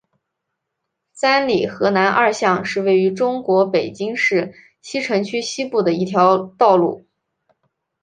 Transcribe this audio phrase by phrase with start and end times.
[1.13, 7.05] 三里河南二巷是位于中国北京市西城区西部的一条道路。